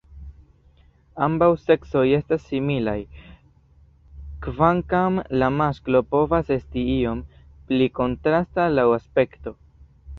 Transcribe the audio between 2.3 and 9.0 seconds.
similaj, kvankam la masklo povas esti iom pli kontrasta laŭ